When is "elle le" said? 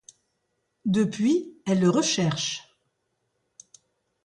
1.67-1.91